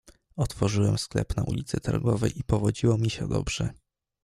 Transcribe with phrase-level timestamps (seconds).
[0.35, 3.73] "Otworzyłem sklep na ulicy Targowej i powodziło mi się dobrze."